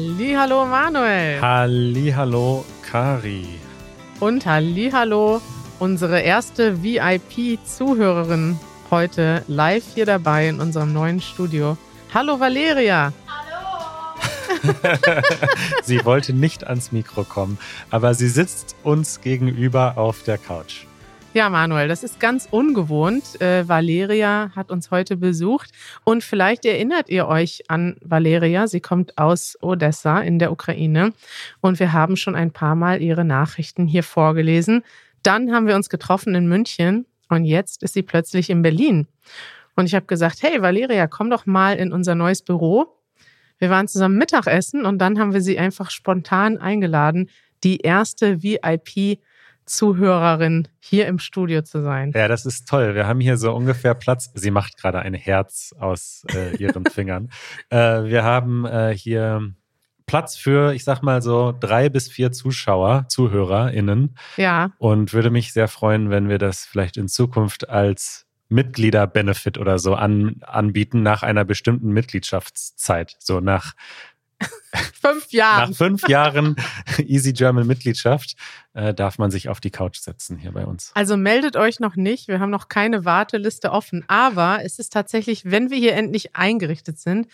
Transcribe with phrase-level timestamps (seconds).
[0.00, 1.42] Hallo Manuel.
[2.16, 3.44] Hallo Kari.
[4.18, 5.42] Und hallo
[5.78, 8.58] unsere erste VIP-Zuhörerin
[8.90, 11.76] heute live hier dabei in unserem neuen Studio.
[12.14, 13.12] Hallo Valeria.
[15.82, 17.58] sie wollte nicht ans Mikro kommen,
[17.90, 20.86] aber sie sitzt uns gegenüber auf der Couch.
[21.32, 23.40] Ja, Manuel, das ist ganz ungewohnt.
[23.40, 25.70] Äh, Valeria hat uns heute besucht
[26.02, 28.66] und vielleicht erinnert ihr euch an Valeria.
[28.66, 31.12] Sie kommt aus Odessa in der Ukraine
[31.60, 34.82] und wir haben schon ein paar Mal ihre Nachrichten hier vorgelesen.
[35.22, 39.06] Dann haben wir uns getroffen in München und jetzt ist sie plötzlich in Berlin.
[39.76, 42.98] Und ich habe gesagt, hey Valeria, komm doch mal in unser neues Büro.
[43.58, 47.30] Wir waren zusammen Mittagessen und dann haben wir sie einfach spontan eingeladen,
[47.62, 49.20] die erste VIP
[49.70, 52.12] Zuhörerin hier im Studio zu sein.
[52.14, 52.94] Ja, das ist toll.
[52.94, 54.30] Wir haben hier so ungefähr Platz.
[54.34, 57.30] Sie macht gerade ein Herz aus äh, ihren Fingern.
[57.70, 59.52] Äh, wir haben äh, hier
[60.06, 64.16] Platz für, ich sag mal so, drei bis vier Zuschauer, ZuhörerInnen.
[64.36, 64.72] Ja.
[64.78, 69.94] Und würde mich sehr freuen, wenn wir das vielleicht in Zukunft als Mitglieder-Benefit oder so
[69.94, 73.14] an, anbieten nach einer bestimmten Mitgliedschaftszeit.
[73.20, 73.74] So nach
[75.00, 75.70] fünf Jahren.
[75.70, 76.56] Nach fünf Jahren
[76.98, 78.36] Easy German Mitgliedschaft
[78.74, 80.92] äh, darf man sich auf die Couch setzen hier bei uns.
[80.94, 82.28] Also meldet euch noch nicht.
[82.28, 84.04] Wir haben noch keine Warteliste offen.
[84.08, 87.28] Aber es ist tatsächlich, wenn wir hier endlich eingerichtet sind,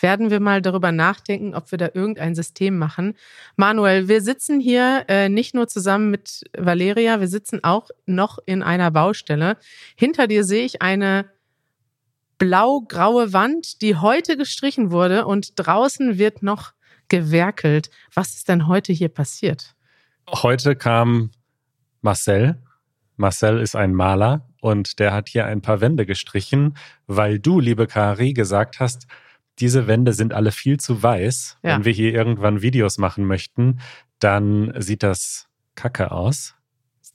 [0.00, 3.14] werden wir mal darüber nachdenken, ob wir da irgendein System machen.
[3.56, 8.62] Manuel, wir sitzen hier äh, nicht nur zusammen mit Valeria, wir sitzen auch noch in
[8.62, 9.56] einer Baustelle.
[9.96, 11.26] Hinter dir sehe ich eine
[12.38, 16.72] blau-graue Wand, die heute gestrichen wurde und draußen wird noch
[17.12, 17.90] gewerkelt.
[18.14, 19.74] Was ist denn heute hier passiert?
[20.30, 21.30] Heute kam
[22.00, 22.62] Marcel.
[23.16, 26.74] Marcel ist ein Maler und der hat hier ein paar Wände gestrichen,
[27.06, 29.06] weil du, liebe Kari, gesagt hast,
[29.58, 31.58] diese Wände sind alle viel zu weiß.
[31.62, 31.74] Ja.
[31.74, 33.80] Wenn wir hier irgendwann Videos machen möchten,
[34.18, 36.54] dann sieht das kacke aus.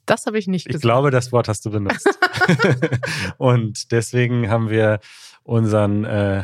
[0.06, 0.84] Das habe ich nicht gesagt.
[0.84, 2.08] Ich glaube, das Wort hast du benutzt.
[3.38, 5.00] und deswegen haben wir
[5.42, 6.44] unseren, äh,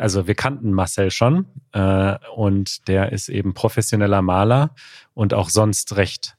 [0.00, 4.74] also wir kannten Marcel schon äh, und der ist eben professioneller Maler
[5.14, 6.36] und auch sonst recht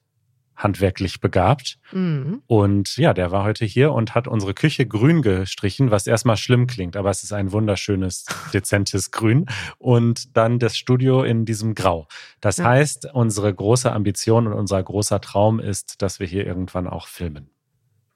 [0.56, 1.80] handwerklich begabt.
[1.92, 2.42] Mhm.
[2.48, 6.68] Und ja, der war heute hier und hat unsere Küche grün gestrichen, was erstmal schlimm
[6.68, 9.46] klingt, aber es ist ein wunderschönes, dezentes Grün.
[9.78, 12.08] Und dann das Studio in diesem Grau.
[12.40, 12.66] Das ja.
[12.66, 17.50] heißt, unsere große Ambition und unser großer Traum ist, dass wir hier irgendwann auch filmen.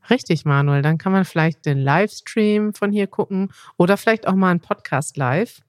[0.09, 0.81] Richtig, Manuel.
[0.81, 5.17] Dann kann man vielleicht den Livestream von hier gucken oder vielleicht auch mal einen Podcast
[5.17, 5.61] live.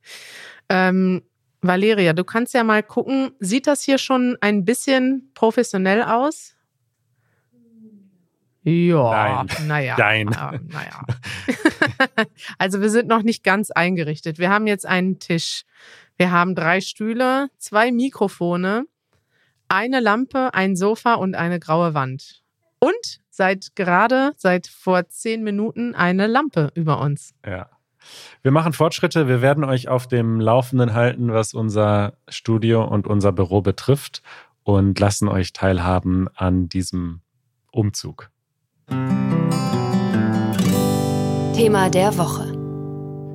[0.69, 1.23] Ähm,
[1.63, 6.55] Valeria, du kannst ja mal gucken, sieht das hier schon ein bisschen professionell aus?
[8.63, 9.95] Ja, naja.
[9.97, 10.29] Nein.
[10.29, 11.07] Äh, naja.
[12.59, 14.39] also wir sind noch nicht ganz eingerichtet.
[14.39, 15.63] Wir haben jetzt einen Tisch.
[16.17, 18.87] Wir haben drei Stühle, zwei Mikrofone,
[19.69, 22.43] eine Lampe, ein Sofa und eine graue Wand.
[22.81, 27.35] Und seit gerade, seit vor zehn Minuten, eine Lampe über uns.
[27.47, 27.69] Ja.
[28.43, 29.29] Wir machen Fortschritte.
[29.29, 34.23] Wir werden euch auf dem Laufenden halten, was unser Studio und unser Büro betrifft
[34.63, 37.21] und lassen euch teilhaben an diesem
[37.73, 38.31] Umzug.
[41.53, 42.53] Thema der Woche.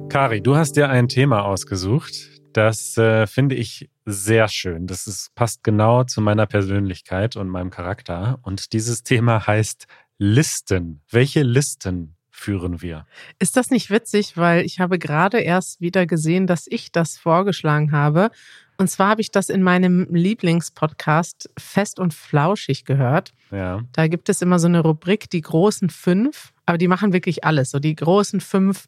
[0.10, 2.14] Kari, du hast dir ein Thema ausgesucht.
[2.54, 4.88] Das äh, finde ich sehr schön.
[4.88, 8.40] Das ist, passt genau zu meiner Persönlichkeit und meinem Charakter.
[8.44, 11.02] Und dieses Thema heißt Listen.
[11.10, 13.06] Welche Listen führen wir?
[13.40, 17.92] Ist das nicht witzig, weil ich habe gerade erst wieder gesehen, dass ich das vorgeschlagen
[17.92, 18.32] habe.
[18.78, 23.34] Und zwar habe ich das in meinem Lieblingspodcast Fest und Flauschig gehört.
[23.52, 23.82] Ja.
[23.94, 27.72] Da gibt es immer so eine Rubrik, die großen fünf, aber die machen wirklich alles.
[27.72, 28.86] So die großen fünf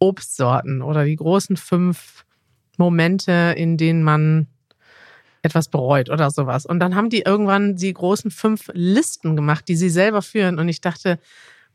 [0.00, 2.24] Obstsorten oder die großen fünf
[2.80, 4.48] Momente, in denen man
[5.42, 6.66] etwas bereut oder sowas.
[6.66, 10.58] Und dann haben die irgendwann die großen fünf Listen gemacht, die sie selber führen.
[10.58, 11.18] Und ich dachte,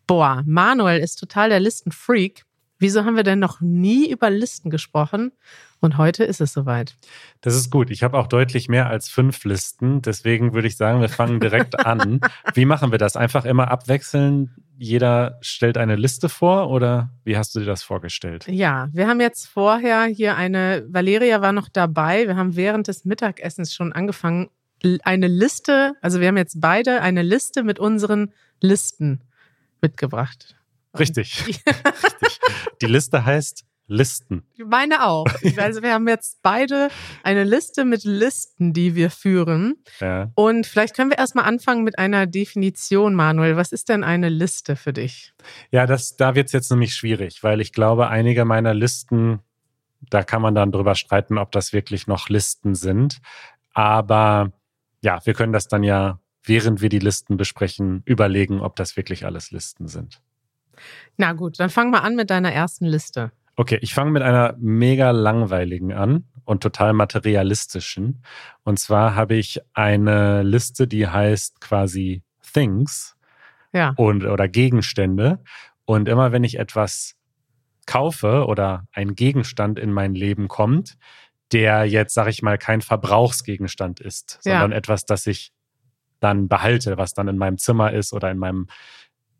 [0.07, 2.43] boah, Manuel ist total der Listenfreak.
[2.77, 5.31] Wieso haben wir denn noch nie über Listen gesprochen?
[5.79, 6.95] Und heute ist es soweit.
[7.41, 7.89] Das ist gut.
[7.89, 10.01] Ich habe auch deutlich mehr als fünf Listen.
[10.01, 12.19] Deswegen würde ich sagen, wir fangen direkt an.
[12.53, 13.15] Wie machen wir das?
[13.15, 14.64] Einfach immer abwechseln?
[14.77, 18.45] Jeder stellt eine Liste vor oder wie hast du dir das vorgestellt?
[18.47, 22.27] Ja, wir haben jetzt vorher hier eine, Valeria war noch dabei.
[22.27, 24.49] Wir haben während des Mittagessens schon angefangen,
[25.03, 29.21] eine Liste, also wir haben jetzt beide eine Liste mit unseren Listen
[29.81, 30.55] mitgebracht.
[30.97, 31.45] Richtig.
[31.47, 32.39] Richtig.
[32.81, 34.43] Die Liste heißt Listen.
[34.57, 35.25] Meine auch.
[35.57, 36.89] Also wir haben jetzt beide
[37.23, 39.75] eine Liste mit Listen, die wir führen.
[39.99, 40.31] Ja.
[40.35, 43.55] Und vielleicht können wir erstmal anfangen mit einer Definition, Manuel.
[43.55, 45.33] Was ist denn eine Liste für dich?
[45.71, 49.39] Ja, das, da wird es jetzt nämlich schwierig, weil ich glaube, einige meiner Listen
[50.09, 53.21] Da kann man dann drüber streiten, ob das wirklich noch Listen sind.
[53.73, 54.51] Aber
[55.01, 59.25] ja, wir können das dann ja, während wir die Listen besprechen, überlegen, ob das wirklich
[59.25, 60.21] alles Listen sind.
[61.17, 63.31] Na gut, dann fang mal an mit deiner ersten Liste.
[63.55, 68.21] Okay, ich fange mit einer mega langweiligen an und total materialistischen.
[68.63, 72.23] Und zwar habe ich eine Liste, die heißt quasi
[72.53, 73.15] Things
[73.73, 73.93] Ja.
[73.97, 75.39] und oder Gegenstände.
[75.85, 77.15] Und immer wenn ich etwas
[77.85, 80.97] kaufe oder ein Gegenstand in mein Leben kommt,
[81.51, 84.53] der jetzt, sag ich mal, kein Verbrauchsgegenstand ist, Ja.
[84.59, 85.53] sondern etwas, das ich
[86.19, 88.67] dann behalte, was dann in meinem Zimmer ist oder in meinem,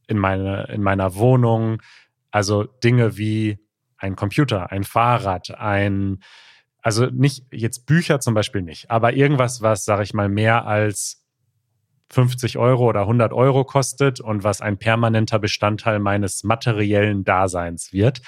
[0.07, 1.81] in meine, in meiner Wohnung.
[2.31, 3.57] Also Dinge wie
[3.97, 6.19] ein Computer, ein Fahrrad, ein,
[6.81, 11.25] also nicht jetzt Bücher zum Beispiel nicht, aber irgendwas, was, sag ich mal, mehr als
[12.12, 18.21] 50 Euro oder 100 Euro kostet und was ein permanenter Bestandteil meines materiellen Daseins wird.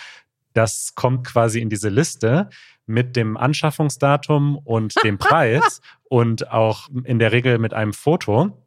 [0.54, 2.50] Das kommt quasi in diese Liste
[2.88, 8.67] mit dem Anschaffungsdatum und dem Preis und auch in der Regel mit einem Foto.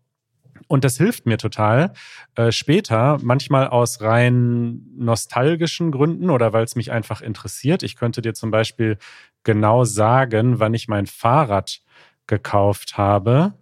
[0.70, 1.94] Und das hilft mir total
[2.36, 7.82] äh, später, manchmal aus rein nostalgischen Gründen oder weil es mich einfach interessiert.
[7.82, 8.96] Ich könnte dir zum Beispiel
[9.42, 11.82] genau sagen, wann ich mein Fahrrad
[12.28, 13.54] gekauft habe.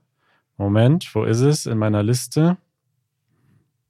[0.59, 2.59] Moment, wo ist es in meiner Liste?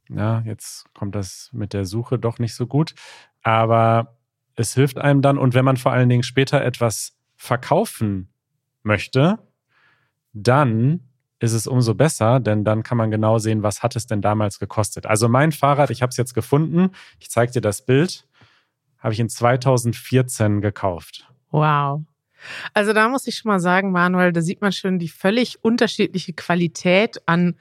[0.08, 2.94] Ja, jetzt kommt das mit der Suche doch nicht so gut.
[3.42, 4.16] Aber
[4.54, 5.38] es hilft einem dann.
[5.38, 8.28] Und wenn man vor allen Dingen später etwas verkaufen
[8.84, 9.40] möchte,
[10.32, 11.07] dann
[11.40, 14.58] ist es umso besser, denn dann kann man genau sehen, was hat es denn damals
[14.58, 15.06] gekostet.
[15.06, 18.26] Also mein Fahrrad, ich habe es jetzt gefunden, ich zeige dir das Bild,
[18.98, 21.28] habe ich in 2014 gekauft.
[21.50, 22.02] Wow.
[22.74, 26.32] Also da muss ich schon mal sagen, Manuel, da sieht man schon die völlig unterschiedliche
[26.32, 27.56] Qualität an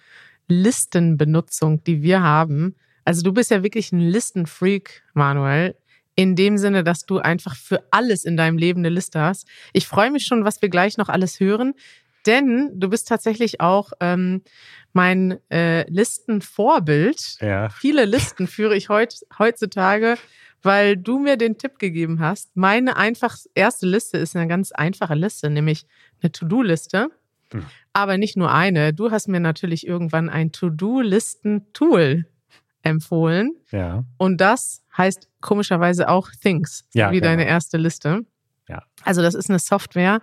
[0.47, 2.75] Listenbenutzung, die wir haben.
[3.05, 5.75] Also du bist ja wirklich ein Listenfreak, Manuel.
[6.15, 9.47] In dem Sinne, dass du einfach für alles in deinem Leben eine Liste hast.
[9.71, 11.75] Ich freue mich schon, was wir gleich noch alles hören,
[12.27, 14.41] denn du bist tatsächlich auch ähm,
[14.93, 17.37] mein äh, Listenvorbild.
[17.41, 17.69] Ja.
[17.69, 20.15] Viele Listen führe ich heut, heutzutage,
[20.61, 22.55] weil du mir den Tipp gegeben hast.
[22.55, 25.85] Meine einfach erste Liste ist eine ganz einfache Liste, nämlich
[26.21, 27.09] eine To-Do-Liste.
[27.53, 27.65] Mhm.
[27.93, 28.93] Aber nicht nur eine.
[28.93, 32.25] Du hast mir natürlich irgendwann ein To-Do-Listen-Tool
[32.83, 33.55] empfohlen.
[33.71, 34.03] Ja.
[34.17, 37.53] Und das heißt komischerweise auch Things, Ja, wie deine genau.
[37.55, 38.21] erste Liste.
[38.67, 38.83] Ja.
[39.03, 40.21] Also das ist eine Software,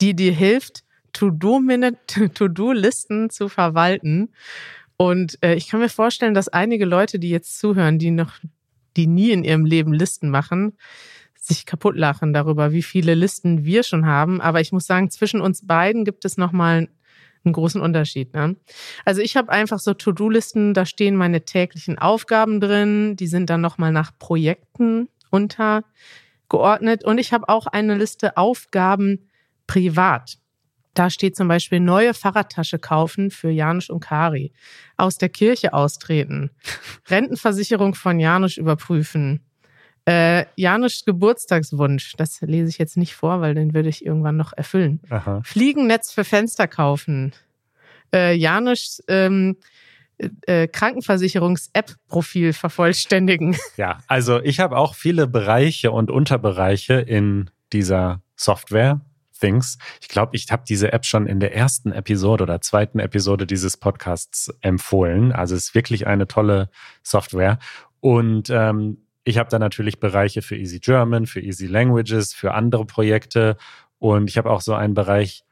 [0.00, 0.84] die dir hilft,
[2.34, 4.30] To-Do-Listen zu verwalten.
[4.96, 8.34] Und äh, ich kann mir vorstellen, dass einige Leute, die jetzt zuhören, die noch,
[8.96, 10.76] die nie in ihrem Leben Listen machen,
[11.38, 14.40] sich kaputt lachen darüber, wie viele Listen wir schon haben.
[14.40, 16.88] Aber ich muss sagen, zwischen uns beiden gibt es nochmal
[17.44, 18.34] einen großen Unterschied.
[18.34, 18.56] Ne?
[19.04, 23.60] Also ich habe einfach so To-Do-Listen, da stehen meine täglichen Aufgaben drin, die sind dann
[23.60, 27.04] nochmal nach Projekten untergeordnet.
[27.04, 29.28] Und ich habe auch eine Liste Aufgaben
[29.66, 30.38] privat.
[30.96, 34.52] Da steht zum Beispiel neue Fahrradtasche kaufen für Janusz und Kari,
[34.96, 36.50] aus der Kirche austreten,
[37.08, 39.42] Rentenversicherung von Janusz überprüfen,
[40.08, 44.54] äh, Janusz Geburtstagswunsch, das lese ich jetzt nicht vor, weil den würde ich irgendwann noch
[44.54, 45.00] erfüllen.
[45.10, 45.42] Aha.
[45.44, 47.34] Fliegennetz für Fenster kaufen.
[48.14, 49.56] Äh, Janusz ähm,
[50.46, 53.54] äh, Krankenversicherungs-App-Profil vervollständigen.
[53.76, 59.02] Ja, also ich habe auch viele Bereiche und Unterbereiche in dieser Software.
[59.38, 59.78] Things.
[60.00, 63.76] Ich glaube, ich habe diese App schon in der ersten Episode oder zweiten Episode dieses
[63.76, 65.32] Podcasts empfohlen.
[65.32, 66.70] Also es ist wirklich eine tolle
[67.02, 67.58] Software.
[68.00, 72.84] Und ähm, ich habe da natürlich Bereiche für Easy German, für Easy Languages, für andere
[72.84, 73.56] Projekte.
[73.98, 75.45] Und ich habe auch so einen Bereich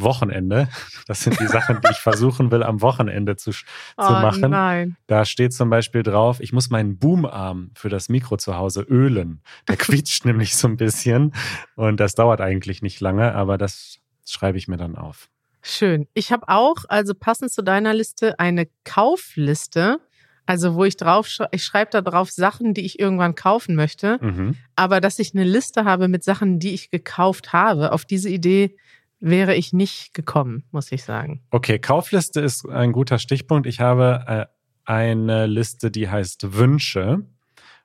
[0.00, 0.68] Wochenende.
[1.06, 3.64] Das sind die Sachen, die ich versuchen will, am Wochenende zu, zu
[3.96, 4.44] machen.
[4.44, 4.96] Oh nein.
[5.06, 9.40] Da steht zum Beispiel drauf, ich muss meinen Boomarm für das Mikro zu Hause ölen.
[9.68, 11.32] Der quietscht nämlich so ein bisschen
[11.76, 15.28] und das dauert eigentlich nicht lange, aber das schreibe ich mir dann auf.
[15.62, 16.06] Schön.
[16.14, 19.98] Ich habe auch, also passend zu deiner Liste, eine Kaufliste.
[20.46, 24.18] Also wo ich drauf, schre- ich schreibe da drauf Sachen, die ich irgendwann kaufen möchte.
[24.22, 24.54] Mhm.
[24.76, 28.74] Aber dass ich eine Liste habe mit Sachen, die ich gekauft habe, auf diese Idee
[29.20, 31.42] wäre ich nicht gekommen, muss ich sagen.
[31.50, 33.66] Okay, Kaufliste ist ein guter Stichpunkt.
[33.66, 34.46] Ich habe äh,
[34.84, 37.26] eine Liste, die heißt Wünsche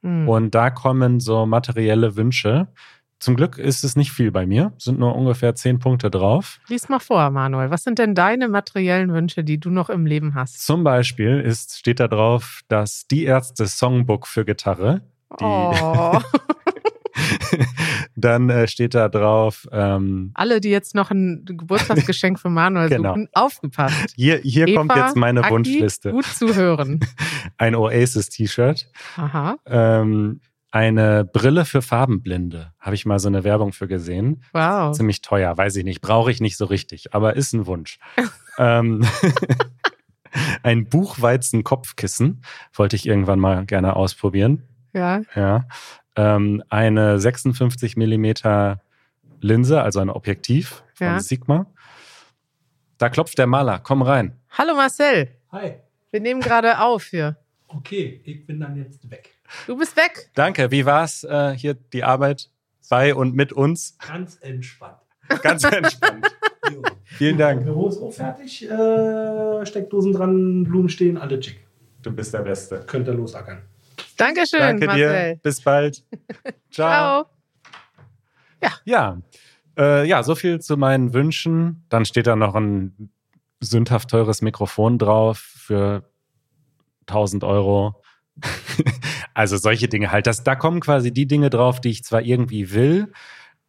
[0.03, 0.27] Hm.
[0.27, 2.67] und da kommen so materielle Wünsche.
[3.19, 6.59] Zum Glück ist es nicht viel bei mir, sind nur ungefähr zehn Punkte drauf.
[6.67, 7.69] Lies mal vor, Manuel.
[7.69, 10.65] Was sind denn deine materiellen Wünsche, die du noch im Leben hast?
[10.65, 15.03] Zum Beispiel ist, steht da drauf, dass die Ärzte Songbook für Gitarre.
[15.39, 16.19] Die, Oh.
[18.15, 23.10] Dann äh, steht da drauf, ähm, Alle, die jetzt noch ein Geburtstagsgeschenk für Manuel Genau.
[23.13, 24.13] suchen, aufgepasst.
[24.15, 26.12] hier, hier kommt Eva, jetzt meine Aki, Wunschliste.
[26.12, 27.00] Gut zu hören.
[27.58, 29.58] Ein Oasis-T-Shirt, Aha.
[29.65, 30.41] ähm,
[30.72, 32.74] eine Brille für Farbenblinde.
[32.79, 34.43] Habe ich mal so eine Werbung für gesehen.
[34.53, 34.96] Wow.
[34.96, 36.01] Ziemlich teuer, weiß ich nicht.
[36.01, 38.00] Brauche ich nicht so richtig, aber ist ein Wunsch.
[38.58, 39.05] ähm,
[40.63, 42.41] ein Buchweizen-Kopfkissen
[42.74, 44.63] wollte ich irgendwann mal gerne ausprobieren.
[44.93, 45.22] Ja.
[45.36, 45.65] Ja.
[46.15, 48.82] Ähm, eine 56 Millimeter
[49.41, 51.20] Linse, also ein Objektiv von Ja.
[51.20, 51.65] Sigma.
[52.98, 53.79] Da klopft der Maler.
[53.79, 54.38] Komm rein.
[54.51, 55.29] Hallo Marcel.
[55.51, 55.75] Hi.
[56.12, 57.38] Wir nehmen gerade auf hier.
[57.67, 59.32] Okay, ich bin dann jetzt weg.
[59.67, 60.29] Du bist weg.
[60.36, 60.70] Danke.
[60.72, 62.50] Wie war's äh, hier die Arbeit
[62.89, 63.98] bei und mit uns?
[64.08, 64.98] Ganz entspannt.
[65.41, 66.27] Ganz entspannt.
[67.03, 67.63] Vielen Dank.
[67.65, 68.70] Büro ist auch fertig.
[68.70, 71.65] Äh, Steckdosen dran, Blumen stehen, alle schick.
[72.01, 72.84] Du bist der Beste.
[72.86, 73.62] Könnt ihr losackern.
[74.17, 75.34] Dankeschön, Danke Marcel.
[75.34, 75.39] dir.
[75.41, 76.03] Bis bald.
[76.72, 77.25] Ciao.
[78.62, 78.72] Ciao.
[78.86, 79.22] Ja.
[79.77, 81.86] Äh, ja, so viel zu meinen Wünschen.
[81.89, 83.10] Dann steht da noch ein
[83.60, 86.03] sündhaft teures Mikrofon drauf für
[87.08, 88.01] 1000 Euro.
[89.34, 90.27] also solche Dinge halt.
[90.27, 93.12] Das, da kommen quasi die Dinge drauf, die ich zwar irgendwie will,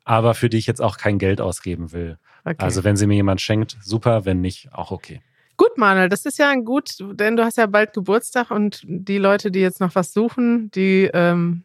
[0.05, 2.19] aber für die ich jetzt auch kein Geld ausgeben will.
[2.45, 2.57] Okay.
[2.59, 5.23] Also wenn sie mir jemand schenkt, super, wenn nicht, auch okay.
[5.57, 9.19] Gut, Manuel, das ist ja ein gut, denn du hast ja bald Geburtstag und die
[9.19, 11.63] Leute, die jetzt noch was suchen, die ähm,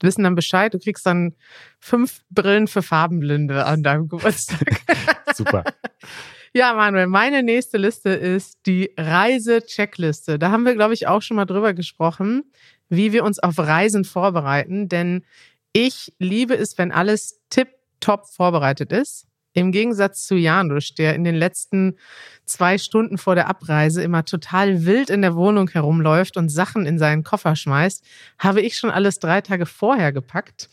[0.00, 0.74] wissen dann Bescheid.
[0.74, 1.34] Du kriegst dann
[1.78, 4.80] fünf Brillen für Farbenblinde an deinem Geburtstag.
[5.34, 5.64] Super.
[6.52, 10.38] ja, Manuel, meine nächste Liste ist die Reise-Checkliste.
[10.38, 12.44] Da haben wir, glaube ich, auch schon mal drüber gesprochen,
[12.88, 14.88] wie wir uns auf Reisen vorbereiten.
[14.88, 15.24] Denn
[15.72, 19.26] ich liebe es, wenn alles tipptopp vorbereitet ist.
[19.54, 21.96] Im Gegensatz zu Janusz, der in den letzten
[22.44, 26.98] zwei Stunden vor der Abreise immer total wild in der Wohnung herumläuft und Sachen in
[26.98, 28.04] seinen Koffer schmeißt,
[28.38, 30.70] habe ich schon alles drei Tage vorher gepackt.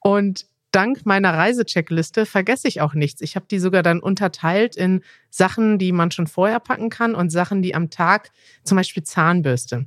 [0.00, 3.20] Und dank meiner Reisecheckliste vergesse ich auch nichts.
[3.20, 7.30] Ich habe die sogar dann unterteilt in Sachen, die man schon vorher packen kann und
[7.30, 8.30] Sachen, die am Tag,
[8.64, 9.86] zum Beispiel Zahnbürste.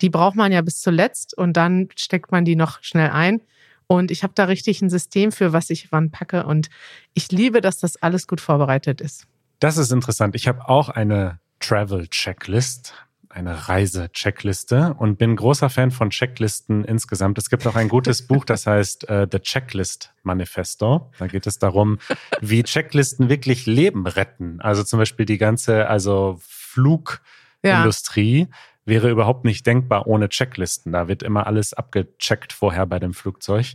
[0.00, 3.40] Die braucht man ja bis zuletzt und dann steckt man die noch schnell ein.
[3.88, 6.44] Und ich habe da richtig ein System für, was ich wann packe.
[6.44, 6.68] Und
[7.14, 9.26] ich liebe, dass das alles gut vorbereitet ist.
[9.58, 10.36] Das ist interessant.
[10.36, 12.92] Ich habe auch eine Travel-Checklist,
[13.30, 17.38] eine Reise-Checkliste und bin großer Fan von Checklisten insgesamt.
[17.38, 21.10] Es gibt auch ein gutes Buch, das heißt äh, The Checklist Manifesto.
[21.18, 21.98] Da geht es darum,
[22.40, 24.60] wie Checklisten wirklich Leben retten.
[24.60, 28.48] Also zum Beispiel die ganze, also Flugindustrie
[28.88, 30.92] wäre überhaupt nicht denkbar ohne Checklisten.
[30.92, 33.74] Da wird immer alles abgecheckt vorher bei dem Flugzeug.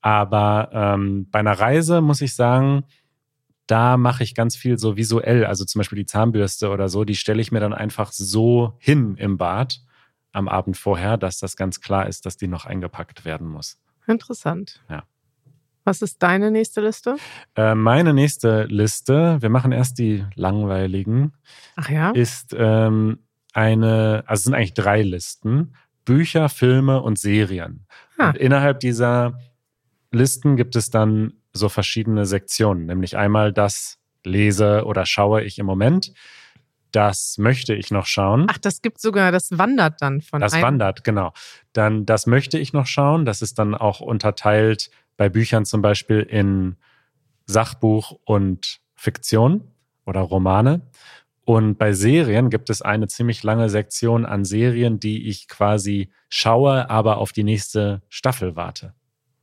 [0.00, 2.84] Aber ähm, bei einer Reise muss ich sagen,
[3.66, 5.44] da mache ich ganz viel so visuell.
[5.44, 9.16] Also zum Beispiel die Zahnbürste oder so, die stelle ich mir dann einfach so hin
[9.16, 9.80] im Bad
[10.32, 13.78] am Abend vorher, dass das ganz klar ist, dass die noch eingepackt werden muss.
[14.06, 14.82] Interessant.
[14.88, 15.04] Ja.
[15.84, 17.16] Was ist deine nächste Liste?
[17.56, 21.32] Äh, meine nächste Liste, wir machen erst die langweiligen,
[21.76, 22.10] Ach ja?
[22.10, 23.18] ist ähm,
[23.54, 25.74] eine, also es sind eigentlich drei Listen.
[26.04, 27.86] Bücher, Filme und Serien.
[28.18, 28.28] Ah.
[28.28, 29.38] Und innerhalb dieser
[30.10, 35.66] Listen gibt es dann so verschiedene Sektionen, nämlich einmal das lese oder schaue ich im
[35.66, 36.12] Moment.
[36.92, 38.46] Das möchte ich noch schauen.
[38.50, 41.32] Ach, das gibt sogar, das wandert dann von Das wandert, genau.
[41.72, 43.24] Dann, das möchte ich noch schauen.
[43.24, 46.76] Das ist dann auch unterteilt bei Büchern zum Beispiel in
[47.46, 49.70] Sachbuch und Fiktion
[50.04, 50.82] oder Romane.
[51.44, 56.90] Und bei Serien gibt es eine ziemlich lange Sektion an Serien, die ich quasi schaue,
[56.90, 58.94] aber auf die nächste Staffel warte.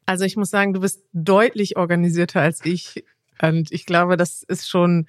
[0.06, 3.04] Also ich muss sagen, du bist deutlich organisierter als ich.
[3.42, 5.08] Und ich glaube, das ist schon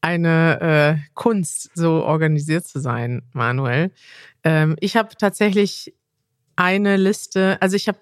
[0.00, 0.60] eine
[1.00, 3.90] äh, Kunst, so organisiert zu sein, Manuel.
[4.44, 5.94] Ähm, ich habe tatsächlich
[6.54, 7.98] eine Liste, also ich habe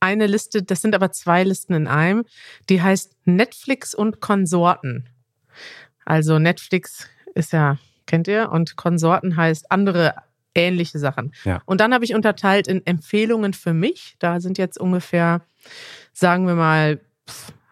[0.00, 2.24] eine Liste, das sind aber zwei Listen in einem,
[2.68, 5.08] die heißt Netflix und Konsorten.
[6.04, 10.14] Also Netflix ist ja, kennt ihr, und Konsorten heißt andere
[10.54, 11.32] ähnliche Sachen.
[11.44, 11.62] Ja.
[11.66, 14.16] Und dann habe ich unterteilt in Empfehlungen für mich.
[14.18, 15.42] Da sind jetzt ungefähr,
[16.12, 17.00] sagen wir mal,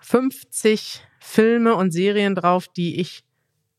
[0.00, 3.24] 50 Filme und Serien drauf, die ich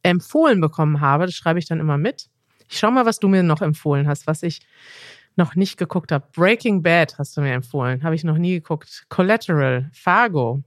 [0.04, 1.26] empfohlen bekommen habe.
[1.26, 2.30] Das schreibe ich dann immer mit.
[2.70, 4.60] Ich schau mal, was du mir noch empfohlen hast, was ich
[5.38, 6.28] noch nicht geguckt habe.
[6.34, 9.06] Breaking Bad hast du mir empfohlen, habe ich noch nie geguckt.
[9.08, 10.64] Collateral, Fargo.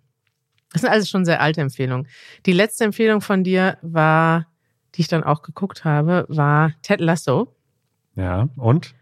[0.72, 2.06] Das sind alles schon sehr alte Empfehlungen.
[2.46, 4.46] Die letzte Empfehlung von dir war,
[4.94, 7.54] die ich dann auch geguckt habe, war Ted Lasso.
[8.16, 8.94] Ja, und?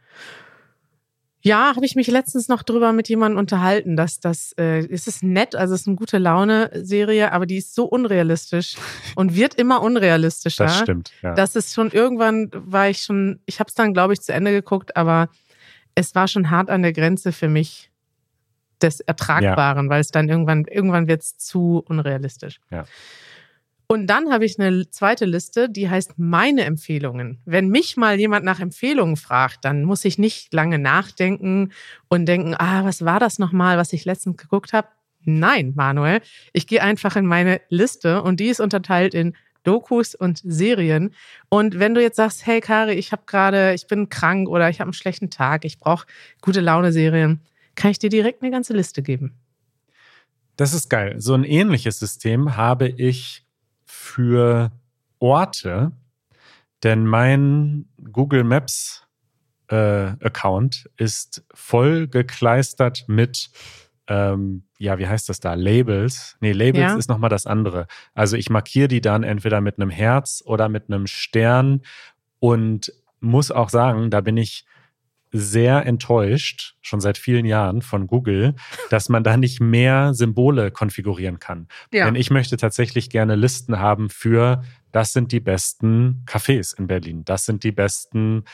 [1.40, 5.22] Ja, habe ich mich letztens noch drüber mit jemandem unterhalten, dass das äh, es ist
[5.22, 8.76] nett, also es ist eine gute Laune Serie, aber die ist so unrealistisch
[9.14, 10.64] und wird immer unrealistischer.
[10.64, 11.12] Das stimmt.
[11.22, 11.34] Ja.
[11.34, 14.50] Das ist schon irgendwann war ich schon, ich habe es dann glaube ich zu Ende
[14.50, 15.28] geguckt, aber
[15.94, 17.90] es war schon hart an der Grenze für mich
[18.82, 22.60] des Ertragbaren, weil es dann irgendwann irgendwann wird es zu unrealistisch.
[22.70, 22.84] Ja.
[23.90, 27.40] Und dann habe ich eine zweite Liste, die heißt meine Empfehlungen.
[27.46, 31.72] Wenn mich mal jemand nach Empfehlungen fragt, dann muss ich nicht lange nachdenken
[32.08, 34.88] und denken, ah, was war das nochmal, was ich letztens geguckt habe?
[35.24, 36.20] Nein, Manuel,
[36.52, 41.14] ich gehe einfach in meine Liste und die ist unterteilt in Dokus und Serien.
[41.48, 44.80] Und wenn du jetzt sagst, hey Kari, ich habe gerade, ich bin krank oder ich
[44.80, 46.06] habe einen schlechten Tag, ich brauche
[46.42, 47.40] gute Laune Serien,
[47.74, 49.32] kann ich dir direkt eine ganze Liste geben.
[50.56, 51.14] Das ist geil.
[51.18, 53.47] So ein ähnliches System habe ich
[53.88, 54.70] für
[55.18, 55.92] Orte,
[56.82, 59.04] denn mein Google Maps
[59.68, 63.50] äh, Account ist voll gekleistert mit
[64.08, 65.54] ähm, ja, wie heißt das da?
[65.54, 66.36] Labels.
[66.40, 66.96] Nee, Labels ja.
[66.96, 67.86] ist nochmal das andere.
[68.14, 71.82] Also ich markiere die dann entweder mit einem Herz oder mit einem Stern
[72.38, 74.64] und muss auch sagen, da bin ich
[75.30, 78.54] sehr enttäuscht, schon seit vielen Jahren von Google,
[78.90, 81.68] dass man da nicht mehr Symbole konfigurieren kann.
[81.92, 82.06] Ja.
[82.06, 87.24] Denn ich möchte tatsächlich gerne Listen haben für, das sind die besten Cafés in Berlin,
[87.24, 88.44] das sind die besten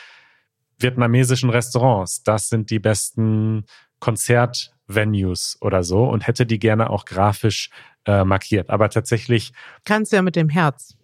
[0.77, 3.65] vietnamesischen Restaurants, das sind die besten
[3.99, 7.69] Konzertvenues oder so und hätte die gerne auch grafisch
[8.05, 8.69] äh, markiert.
[8.69, 9.53] Aber tatsächlich.
[9.85, 10.97] Kannst ja mit dem Herz.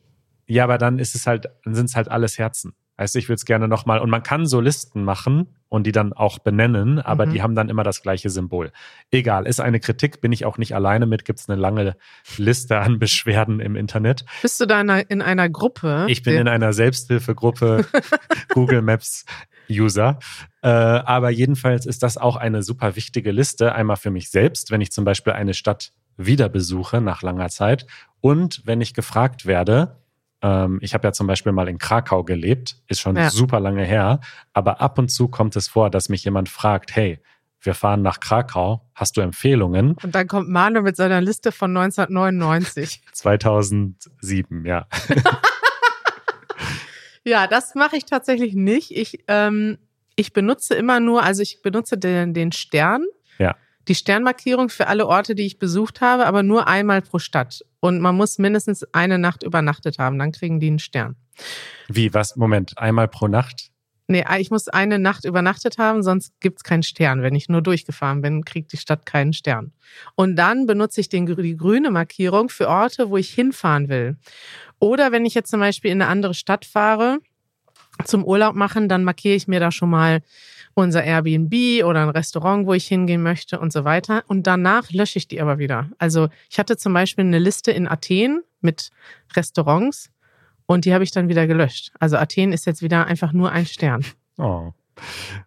[0.47, 2.73] Ja, aber dann ist es halt, dann sind es halt alles Herzen.
[3.01, 6.13] Heißt, ich würde es gerne nochmal, und man kann so Listen machen und die dann
[6.13, 7.31] auch benennen, aber mhm.
[7.31, 8.71] die haben dann immer das gleiche Symbol.
[9.09, 11.95] Egal, ist eine Kritik, bin ich auch nicht alleine mit, gibt es eine lange
[12.37, 14.23] Liste an Beschwerden im Internet.
[14.43, 16.05] Bist du da in einer Gruppe?
[16.09, 17.87] Ich bin in einer Selbsthilfegruppe
[18.49, 19.25] Google Maps
[19.67, 20.19] User.
[20.61, 24.81] Äh, aber jedenfalls ist das auch eine super wichtige Liste, einmal für mich selbst, wenn
[24.81, 27.87] ich zum Beispiel eine Stadt wieder besuche nach langer Zeit
[28.19, 30.00] und wenn ich gefragt werde,
[30.43, 33.29] ich habe ja zum Beispiel mal in Krakau gelebt, ist schon ja.
[33.29, 34.21] super lange her,
[34.53, 37.19] aber ab und zu kommt es vor, dass mich jemand fragt, hey,
[37.59, 39.95] wir fahren nach Krakau, hast du Empfehlungen?
[40.01, 43.03] Und dann kommt Manu mit seiner Liste von 1999.
[43.11, 44.87] 2007, ja.
[47.23, 48.89] ja, das mache ich tatsächlich nicht.
[48.89, 49.77] Ich, ähm,
[50.15, 53.05] ich benutze immer nur, also ich benutze den, den Stern.
[53.37, 53.55] Ja
[53.87, 57.65] die Sternmarkierung für alle Orte, die ich besucht habe, aber nur einmal pro Stadt.
[57.79, 61.15] Und man muss mindestens eine Nacht übernachtet haben, dann kriegen die einen Stern.
[61.87, 62.35] Wie, was?
[62.35, 63.71] Moment, einmal pro Nacht?
[64.07, 67.21] Nee, ich muss eine Nacht übernachtet haben, sonst gibt's keinen Stern.
[67.21, 69.71] Wenn ich nur durchgefahren bin, kriegt die Stadt keinen Stern.
[70.15, 74.17] Und dann benutze ich den, die grüne Markierung für Orte, wo ich hinfahren will.
[74.79, 77.19] Oder wenn ich jetzt zum Beispiel in eine andere Stadt fahre,
[78.03, 80.21] zum Urlaub machen, dann markiere ich mir da schon mal
[80.81, 84.23] unser Airbnb oder ein Restaurant, wo ich hingehen möchte und so weiter.
[84.27, 85.89] Und danach lösche ich die aber wieder.
[85.97, 88.91] Also ich hatte zum Beispiel eine Liste in Athen mit
[89.35, 90.11] Restaurants
[90.65, 91.91] und die habe ich dann wieder gelöscht.
[91.99, 94.05] Also Athen ist jetzt wieder einfach nur ein Stern.
[94.37, 94.71] Oh.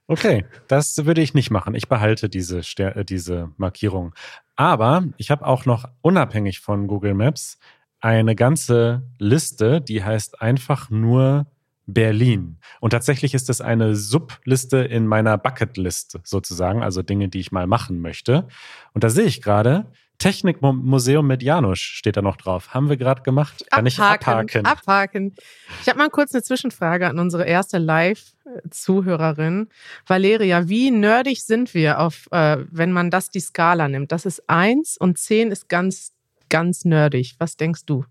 [0.06, 1.74] Okay, das würde ich nicht machen.
[1.74, 4.14] Ich behalte diese, Ster äh, diese Markierung.
[4.56, 7.58] Aber ich habe auch noch unabhängig von Google Maps
[8.00, 11.46] eine ganze Liste, die heißt einfach nur
[11.86, 12.58] Berlin.
[12.80, 17.66] Und tatsächlich ist es eine Subliste in meiner Bucketlist sozusagen, also Dinge, die ich mal
[17.66, 18.48] machen möchte.
[18.92, 22.72] Und da sehe ich gerade, Technikmuseum mit Janusz steht da noch drauf.
[22.72, 23.66] Haben wir gerade gemacht?
[23.70, 24.64] Kann abhaken, ich abhaken?
[24.64, 25.34] Abhaken.
[25.82, 29.68] Ich habe mal kurz eine Zwischenfrage an unsere erste Live-Zuhörerin.
[30.06, 34.12] Valeria, wie nerdig sind wir auf, äh, wenn man das die Skala nimmt?
[34.12, 36.12] Das ist eins und zehn ist ganz,
[36.48, 37.34] ganz nerdig.
[37.38, 38.04] Was denkst du?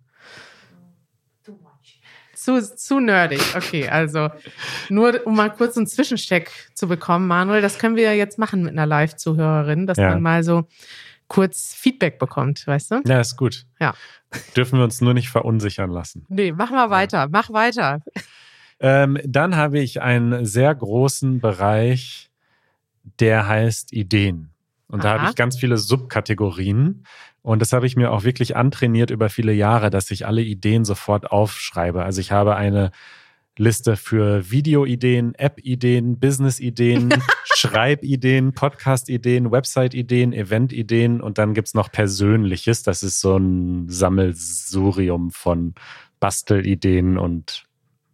[2.43, 3.41] Zu, zu nerdig.
[3.55, 4.29] Okay, also
[4.89, 8.63] nur um mal kurz einen Zwischencheck zu bekommen, Manuel, das können wir ja jetzt machen
[8.63, 10.09] mit einer Live-Zuhörerin, dass ja.
[10.09, 10.67] man mal so
[11.27, 13.01] kurz Feedback bekommt, weißt du?
[13.07, 13.65] Ja, ist gut.
[13.79, 13.93] Ja.
[14.55, 16.25] Dürfen wir uns nur nicht verunsichern lassen.
[16.29, 17.27] Nee, mach mal weiter, ja.
[17.31, 18.01] mach weiter.
[18.79, 22.29] Ähm, dann habe ich einen sehr großen Bereich,
[23.19, 24.49] der heißt Ideen.
[24.87, 25.13] Und Aha.
[25.13, 27.05] da habe ich ganz viele Subkategorien.
[27.43, 30.85] Und das habe ich mir auch wirklich antrainiert über viele Jahre, dass ich alle Ideen
[30.85, 32.03] sofort aufschreibe.
[32.03, 32.91] Also ich habe eine
[33.57, 37.13] Liste für Videoideen, App-Ideen, Business-Ideen,
[37.55, 42.81] Schreibideen, Podcast-Ideen, Website-Ideen, Event-Ideen und dann gibt's noch Persönliches.
[42.81, 45.75] Das ist so ein Sammelsurium von
[46.21, 47.65] Bastelideen und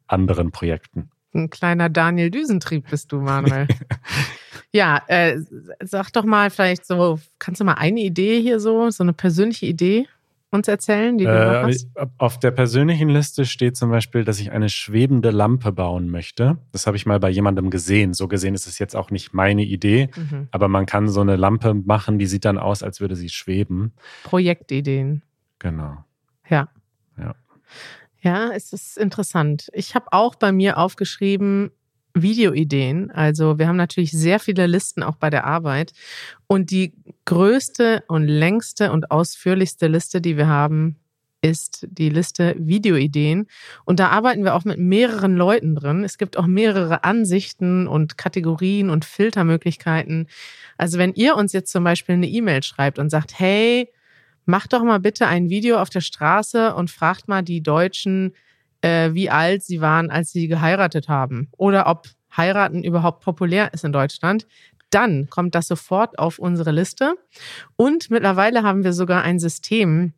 [0.08, 1.12] anderen Projekten.
[1.34, 3.68] Ein kleiner Daniel Düsentrieb bist du, Manuel.
[4.72, 5.38] Ja, äh,
[5.82, 9.66] sag doch mal vielleicht so, kannst du mal eine Idee hier so, so eine persönliche
[9.66, 10.08] Idee
[10.52, 11.88] uns erzählen, die du äh, hast?
[12.18, 16.58] Auf der persönlichen Liste steht zum Beispiel, dass ich eine schwebende Lampe bauen möchte.
[16.72, 18.14] Das habe ich mal bei jemandem gesehen.
[18.14, 20.48] So gesehen ist es jetzt auch nicht meine Idee, mhm.
[20.52, 23.94] aber man kann so eine Lampe machen, die sieht dann aus, als würde sie schweben.
[24.24, 25.22] Projektideen.
[25.60, 25.98] Genau.
[26.50, 26.70] Ja.
[27.18, 27.36] Ja.
[28.22, 29.70] Ja, es ist interessant.
[29.72, 31.72] Ich habe auch bei mir aufgeschrieben,
[32.14, 33.12] Videoideen.
[33.12, 35.94] Also wir haben natürlich sehr viele Listen auch bei der Arbeit.
[36.48, 36.94] Und die
[37.26, 40.98] größte und längste und ausführlichste Liste, die wir haben,
[41.42, 43.48] ist die Liste Videoideen.
[43.86, 46.04] Und da arbeiten wir auch mit mehreren Leuten drin.
[46.04, 50.28] Es gibt auch mehrere Ansichten und Kategorien und Filtermöglichkeiten.
[50.78, 53.90] Also wenn ihr uns jetzt zum Beispiel eine E-Mail schreibt und sagt, hey,
[54.46, 58.34] mach doch mal bitte ein Video auf der Straße und fragt mal die Deutschen,
[58.82, 61.50] äh, wie alt sie waren, als sie geheiratet haben.
[61.58, 64.48] Oder ob heiraten überhaupt populär ist in Deutschland.
[64.90, 67.16] Dann kommt das sofort auf unsere Liste.
[67.76, 70.14] Und mittlerweile haben wir sogar ein System,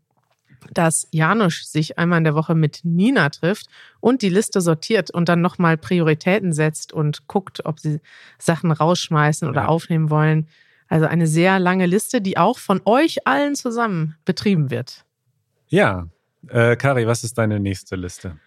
[0.74, 3.68] dass Janusz sich einmal in der Woche mit Nina trifft
[4.00, 8.00] und die Liste sortiert und dann nochmal Prioritäten setzt und guckt, ob sie
[8.38, 9.68] Sachen rausschmeißen oder ja.
[9.68, 10.48] aufnehmen wollen.
[10.88, 15.06] Also eine sehr lange Liste, die auch von euch allen zusammen betrieben wird.
[15.68, 16.08] Ja,
[16.48, 18.38] äh, Kari, was ist deine nächste Liste?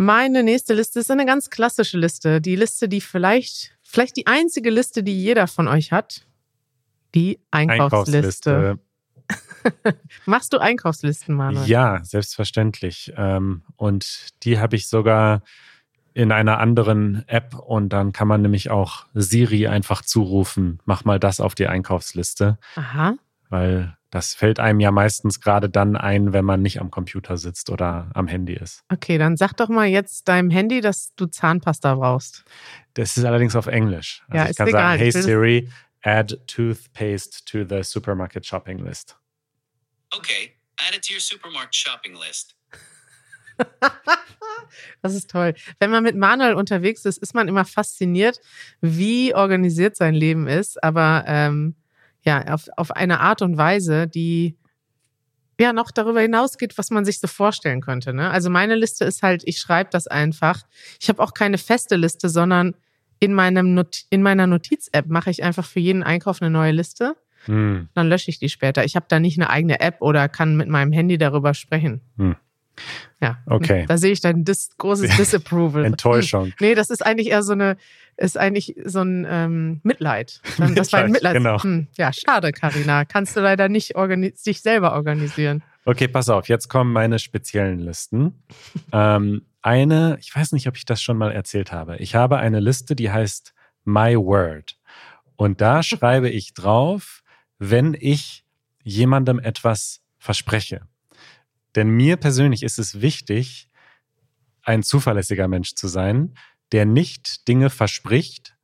[0.00, 2.40] Meine nächste Liste ist eine ganz klassische Liste.
[2.40, 6.26] Die Liste, die vielleicht, vielleicht die einzige Liste, die jeder von euch hat.
[7.14, 8.78] Die Einkaufsliste.
[9.28, 9.98] Einkaufsliste.
[10.24, 11.68] Machst du Einkaufslisten, Manuel?
[11.68, 13.12] Ja, selbstverständlich.
[13.18, 15.42] Ähm, und die habe ich sogar
[16.14, 21.20] in einer anderen App und dann kann man nämlich auch Siri einfach zurufen, mach mal
[21.20, 22.56] das auf die Einkaufsliste.
[22.74, 23.16] Aha.
[23.50, 27.70] Weil das fällt einem ja meistens gerade dann ein, wenn man nicht am Computer sitzt
[27.70, 28.82] oder am Handy ist.
[28.88, 32.44] Okay, dann sag doch mal jetzt deinem Handy, dass du Zahnpasta brauchst.
[32.94, 34.22] Das ist allerdings auf Englisch.
[34.28, 34.98] Also ja, ich ist kann egal.
[34.98, 39.16] sagen, hey Siri, add toothpaste to the supermarket shopping list.
[40.12, 42.56] Okay, add it to your supermarket shopping list.
[45.02, 45.54] das ist toll.
[45.78, 48.40] Wenn man mit Manuel unterwegs ist, ist man immer fasziniert,
[48.80, 51.76] wie organisiert sein Leben ist, aber ähm,
[52.22, 54.56] ja, auf, auf eine Art und Weise, die
[55.58, 58.14] ja noch darüber hinausgeht, was man sich so vorstellen könnte.
[58.14, 58.30] Ne?
[58.30, 60.62] Also meine Liste ist halt, ich schreibe das einfach.
[61.00, 62.74] Ich habe auch keine feste Liste, sondern
[63.18, 67.16] in, meinem Not in meiner Notiz-App mache ich einfach für jeden Einkauf eine neue Liste.
[67.44, 67.88] Hm.
[67.94, 68.84] Dann lösche ich die später.
[68.84, 72.00] Ich habe da nicht eine eigene App oder kann mit meinem Handy darüber sprechen.
[72.16, 72.36] Hm.
[73.20, 73.84] Ja, okay.
[73.86, 75.84] Da sehe ich dann dis großes Disapproval.
[75.84, 76.52] Enttäuschung.
[76.60, 77.76] Nee, das ist eigentlich eher so eine,
[78.20, 80.40] ist eigentlich so ein ähm, Mitleid.
[80.58, 81.34] Das Mitleid, war ein Mitleid.
[81.34, 81.62] Genau.
[81.62, 83.04] Hm, ja, schade, Karina.
[83.04, 83.94] Kannst du leider nicht
[84.46, 85.62] dich selber organisieren.
[85.86, 88.44] Okay, pass auf, jetzt kommen meine speziellen Listen.
[88.92, 91.96] ähm, eine, ich weiß nicht, ob ich das schon mal erzählt habe.
[91.96, 93.54] Ich habe eine Liste, die heißt
[93.84, 94.76] My Word.
[95.36, 97.22] Und da schreibe ich drauf,
[97.58, 98.44] wenn ich
[98.82, 100.82] jemandem etwas verspreche.
[101.74, 103.68] Denn mir persönlich ist es wichtig,
[104.62, 106.34] ein zuverlässiger Mensch zu sein,
[106.72, 108.56] der nicht Dinge verspricht,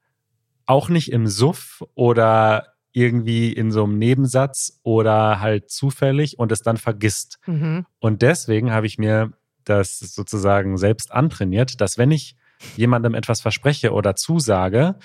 [0.67, 6.63] auch nicht im Suff oder irgendwie in so einem Nebensatz oder halt zufällig und es
[6.63, 7.39] dann vergisst.
[7.47, 7.85] Mhm.
[8.01, 9.33] Und deswegen habe ich mir
[9.65, 12.37] das sozusagen selbst antrainiert, dass wenn ich
[12.77, 14.97] jemandem etwas verspreche oder zusage,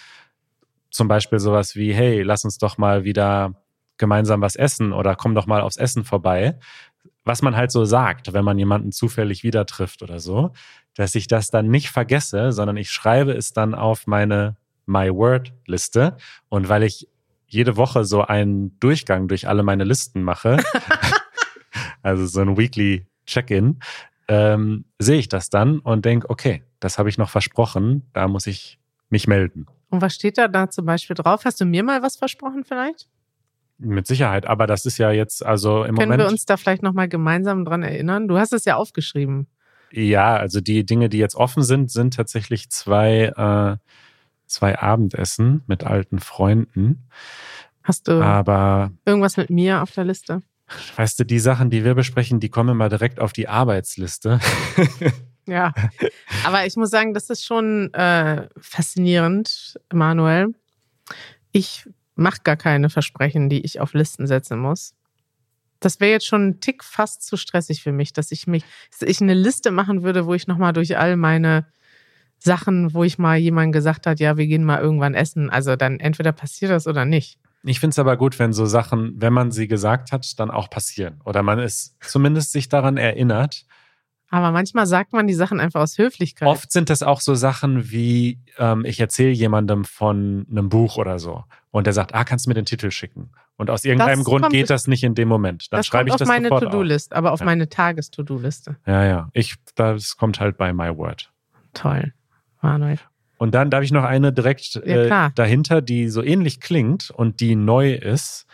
[0.90, 3.62] zum Beispiel sowas wie, hey, lass uns doch mal wieder
[3.98, 6.60] gemeinsam was essen oder komm doch mal aufs Essen vorbei,
[7.24, 10.52] was man halt so sagt, wenn man jemanden zufällig wieder trifft oder so,
[11.02, 15.52] dass ich das dann nicht vergesse, sondern ich schreibe es dann auf meine My Word
[15.66, 16.16] Liste.
[16.48, 17.08] Und weil ich
[17.48, 20.58] jede Woche so einen Durchgang durch alle meine Listen mache,
[22.04, 23.80] also so ein Weekly Check-in,
[24.28, 28.46] ähm, sehe ich das dann und denke, okay, das habe ich noch versprochen, da muss
[28.46, 28.78] ich
[29.10, 29.66] mich melden.
[29.90, 31.46] Und was steht da da zum Beispiel drauf?
[31.46, 33.10] Hast du mir mal was versprochen vielleicht?
[33.80, 36.10] Mit Sicherheit, aber das ist ja jetzt also im Können Moment.
[36.12, 38.28] Können wir uns da vielleicht nochmal gemeinsam dran erinnern?
[38.28, 39.48] Du hast es ja aufgeschrieben.
[39.92, 43.78] Ja, also die Dinge, die jetzt offen sind, sind tatsächlich zwei, äh,
[44.48, 47.10] zwei Abendessen mit alten Freunden.
[47.84, 50.42] Hast du aber irgendwas mit mir auf der Liste?
[50.96, 54.40] Weißt du, die Sachen, die wir besprechen, die kommen immer direkt auf die Arbeitsliste.
[55.46, 55.74] ja,
[56.46, 60.54] aber ich muss sagen, das ist schon äh, faszinierend, Manuel.
[61.52, 64.94] Ich mache gar keine Versprechen, die ich auf Listen setzen muss.
[65.82, 69.08] Das wäre jetzt schon ein Tick fast zu stressig für mich, dass ich mich, dass
[69.08, 71.66] ich eine Liste machen würde, wo ich nochmal durch all meine
[72.40, 75.50] Sachen, wo ich mal jemand gesagt hat, ja, wir gehen mal irgendwann essen.
[75.50, 77.38] Also dann entweder passiert das oder nicht.
[77.64, 80.70] Ich finde es aber gut, wenn so Sachen, wenn man sie gesagt hat, dann auch
[80.70, 81.22] passieren.
[81.26, 83.66] Oder man ist zumindest sich daran erinnert.
[84.34, 86.48] Aber manchmal sagt man die Sachen einfach aus Höflichkeit.
[86.48, 91.20] Oft sind das auch so Sachen wie, ähm, ich erzähle jemandem von einem Buch oder
[91.20, 91.44] so.
[91.70, 93.32] Und der sagt, ah, kannst du mir den Titel schicken?
[93.58, 95.72] Und aus irgendeinem das Grund geht das nicht in dem Moment.
[95.72, 97.46] Dann das schreibe ich das auf meine To-Do-List, aber auf ja.
[97.46, 98.78] meine Tages-To-Do-Liste.
[98.88, 99.30] Ja, ja.
[99.34, 101.30] Ich, das kommt halt bei My Word.
[101.74, 102.14] Toll.
[102.62, 103.00] Manuel.
[103.38, 107.42] Und dann darf ich noch eine direkt ja, äh, dahinter, die so ähnlich klingt und
[107.42, 108.46] die neu ist.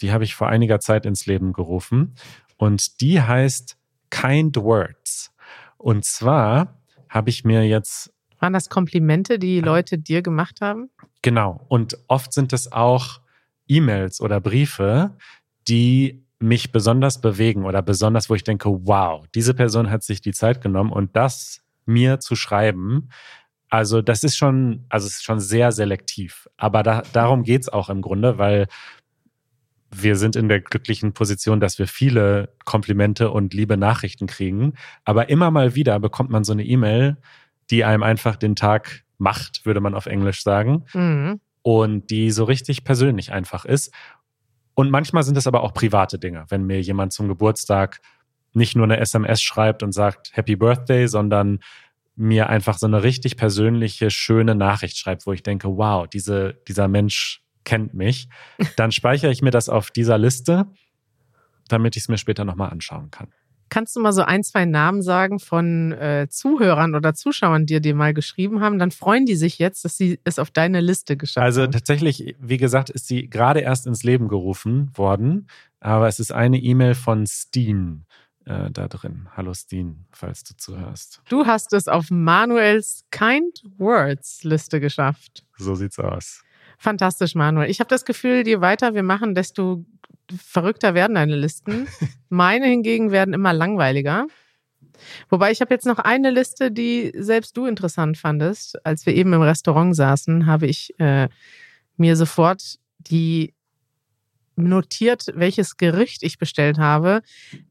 [0.00, 2.14] Die habe ich vor einiger Zeit ins Leben gerufen.
[2.56, 3.76] Und die heißt
[4.14, 5.32] Kind Words.
[5.76, 8.12] Und zwar habe ich mir jetzt.
[8.38, 10.90] Waren das Komplimente, die Leute dir gemacht haben?
[11.22, 11.64] Genau.
[11.68, 13.20] Und oft sind es auch
[13.66, 15.16] E-Mails oder Briefe,
[15.66, 20.32] die mich besonders bewegen oder besonders, wo ich denke, wow, diese Person hat sich die
[20.32, 23.08] Zeit genommen und das mir zu schreiben.
[23.70, 26.48] Also das ist schon, also es ist schon sehr selektiv.
[26.56, 28.68] Aber da, darum geht's auch im Grunde, weil
[29.96, 34.74] wir sind in der glücklichen Position, dass wir viele Komplimente und liebe Nachrichten kriegen.
[35.04, 37.16] Aber immer mal wieder bekommt man so eine E-Mail,
[37.70, 40.84] die einem einfach den Tag macht, würde man auf Englisch sagen.
[40.92, 41.40] Mhm.
[41.62, 43.92] Und die so richtig persönlich einfach ist.
[44.74, 48.00] Und manchmal sind es aber auch private Dinge, wenn mir jemand zum Geburtstag
[48.52, 51.60] nicht nur eine SMS schreibt und sagt Happy Birthday, sondern
[52.16, 56.86] mir einfach so eine richtig persönliche, schöne Nachricht schreibt, wo ich denke, wow, diese, dieser
[56.86, 58.28] Mensch kennt mich.
[58.76, 60.66] Dann speichere ich mir das auf dieser Liste,
[61.68, 63.28] damit ich es mir später nochmal anschauen kann.
[63.70, 67.94] Kannst du mal so ein, zwei Namen sagen von äh, Zuhörern oder Zuschauern, die dir
[67.94, 68.78] mal geschrieben haben?
[68.78, 71.72] Dann freuen die sich jetzt, dass sie es auf deine Liste geschafft Also haben.
[71.72, 75.48] tatsächlich, wie gesagt, ist sie gerade erst ins Leben gerufen worden,
[75.80, 78.04] aber es ist eine E-Mail von Steen
[78.44, 79.28] äh, da drin.
[79.34, 81.22] Hallo Steen, falls du zuhörst.
[81.30, 85.44] Du hast es auf Manuels Kind Words Liste geschafft.
[85.56, 86.42] So sieht's aus.
[86.78, 87.70] Fantastisch, Manuel.
[87.70, 89.84] Ich habe das Gefühl, je weiter wir machen, desto
[90.36, 91.86] verrückter werden deine Listen.
[92.28, 94.26] Meine hingegen werden immer langweiliger.
[95.28, 98.84] Wobei ich habe jetzt noch eine Liste, die selbst du interessant fandest.
[98.86, 101.28] Als wir eben im Restaurant saßen, habe ich äh,
[101.96, 103.54] mir sofort die
[104.56, 107.22] notiert, welches Gericht ich bestellt habe,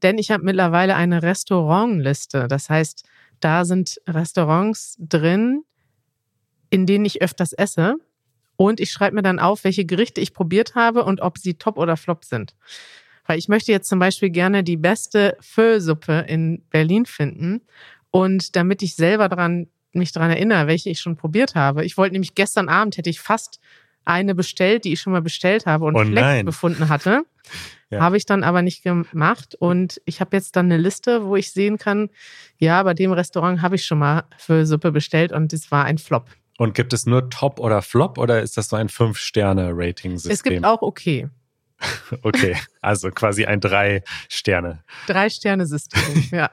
[0.02, 2.46] denn ich habe mittlerweile eine Restaurantliste.
[2.46, 3.04] Das heißt,
[3.40, 5.62] da sind Restaurants drin,
[6.70, 7.96] in denen ich öfters esse.
[8.56, 11.76] Und ich schreibe mir dann auf, welche Gerichte ich probiert habe und ob sie top
[11.76, 12.54] oder flop sind.
[13.26, 17.62] Weil ich möchte jetzt zum Beispiel gerne die beste Pho-Suppe in Berlin finden.
[18.10, 21.84] Und damit ich selber dran, mich dran erinnere, welche ich schon probiert habe.
[21.84, 23.60] Ich wollte nämlich gestern Abend hätte ich fast
[24.04, 27.24] eine bestellt, die ich schon mal bestellt habe und Oh Fleck befunden hatte.
[27.90, 28.00] Ja.
[28.00, 29.54] Habe ich dann aber nicht gemacht.
[29.54, 32.08] Und ich habe jetzt dann eine Liste, wo ich sehen kann,
[32.58, 35.98] ja, bei dem Restaurant habe ich schon mal für Suppe bestellt und es war ein
[35.98, 36.28] Flop.
[36.58, 40.32] Und gibt es nur Top oder Flop oder ist das so ein Fünf-Sterne-Rating-System?
[40.32, 41.28] Es gibt auch okay.
[42.22, 44.84] Okay, also quasi ein Drei-Sterne.
[45.06, 46.50] Drei-Sterne-System, ja.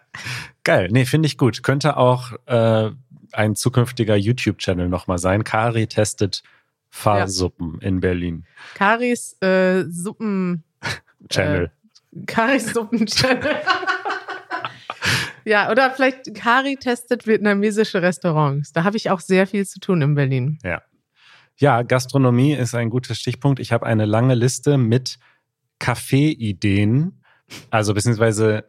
[0.64, 1.64] Geil, nee, finde ich gut.
[1.64, 2.92] Könnte auch äh,
[3.32, 5.44] ein zukünftiger YouTube-Channel nochmal sein.
[5.44, 6.44] Kari testet
[6.90, 8.46] Fahrsuppen in Berlin.
[8.76, 10.64] Karis äh, Suppen.
[11.30, 11.72] Channel.
[12.26, 13.56] Karis Suppen-Channel.
[15.46, 18.74] Ja, oder vielleicht Kari testet vietnamesische Restaurants.
[18.74, 20.60] Da habe ich auch sehr viel zu tun in Berlin.
[20.64, 20.82] Ja.
[21.58, 23.60] Ja, Gastronomie ist ein guter Stichpunkt.
[23.60, 25.20] Ich habe eine lange Liste mit
[25.80, 27.22] Kaffee-Ideen,
[27.70, 28.66] also beziehungsweise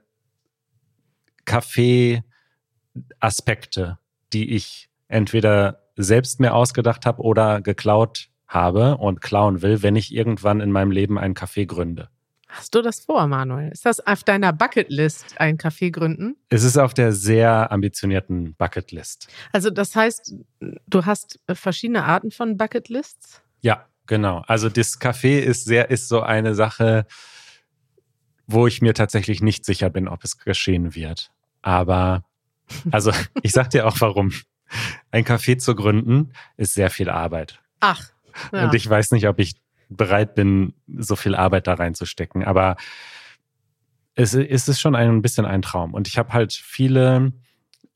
[1.44, 3.98] Kaffee-Aspekte,
[4.32, 10.14] die ich entweder selbst mir ausgedacht habe oder geklaut habe und klauen will, wenn ich
[10.14, 12.08] irgendwann in meinem Leben einen Café gründe.
[12.52, 13.72] Hast du das vor, Manuel?
[13.72, 16.36] Ist das auf deiner Bucketlist, ein Café gründen?
[16.50, 19.28] Es ist auf der sehr ambitionierten Bucketlist.
[19.52, 23.40] Also das heißt, du hast verschiedene Arten von Bucketlists?
[23.62, 24.44] Ja, genau.
[24.46, 27.06] Also das Café ist sehr, ist so eine Sache,
[28.46, 31.32] wo ich mir tatsächlich nicht sicher bin, ob es geschehen wird.
[31.62, 32.22] Aber,
[32.90, 33.12] also
[33.42, 34.30] ich sag dir auch warum.
[35.10, 37.60] Ein Café zu gründen ist sehr viel Arbeit.
[37.80, 38.10] Ach.
[38.52, 38.64] Ja.
[38.64, 39.54] Und ich weiß nicht, ob ich
[39.96, 42.44] bereit bin, so viel Arbeit da reinzustecken.
[42.44, 42.76] Aber
[44.14, 45.94] es, es ist schon ein bisschen ein Traum.
[45.94, 47.32] Und ich habe halt viele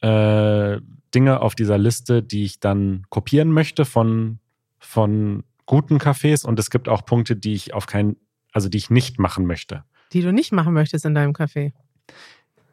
[0.00, 0.80] äh,
[1.14, 4.38] Dinge auf dieser Liste, die ich dann kopieren möchte von,
[4.78, 6.44] von guten Cafés.
[6.44, 8.16] Und es gibt auch Punkte, die ich auf keinen,
[8.52, 9.84] also die ich nicht machen möchte.
[10.12, 11.72] Die du nicht machen möchtest in deinem Café.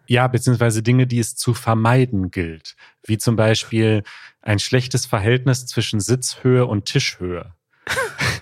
[0.07, 2.75] Ja, beziehungsweise Dinge, die es zu vermeiden gilt.
[3.05, 4.03] Wie zum Beispiel
[4.41, 7.53] ein schlechtes Verhältnis zwischen Sitzhöhe und Tischhöhe.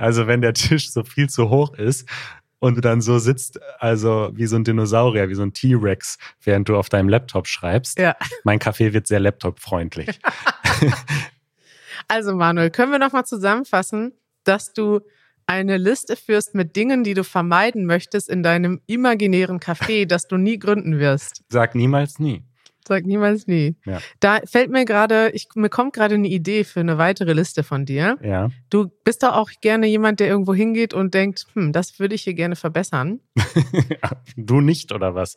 [0.00, 2.08] also wenn der Tisch so viel zu hoch ist
[2.58, 6.68] und du dann so sitzt, also wie so ein Dinosaurier, wie so ein T-Rex, während
[6.68, 7.98] du auf deinem Laptop schreibst.
[7.98, 8.16] Ja.
[8.44, 10.20] Mein Café wird sehr laptopfreundlich.
[12.08, 15.00] Also Manuel, können wir nochmal zusammenfassen, dass du
[15.46, 20.36] eine Liste führst mit Dingen, die du vermeiden möchtest in deinem imaginären Café, das du
[20.36, 21.44] nie gründen wirst.
[21.50, 22.42] Sag niemals nie.
[22.86, 23.76] Sag niemals nie.
[23.84, 23.98] Ja.
[24.20, 27.84] Da fällt mir gerade, ich, mir kommt gerade eine Idee für eine weitere Liste von
[27.84, 28.18] dir.
[28.22, 28.50] Ja.
[28.70, 32.22] Du bist doch auch gerne jemand, der irgendwo hingeht und denkt, hm, das würde ich
[32.22, 33.20] hier gerne verbessern.
[34.36, 35.36] du nicht, oder was?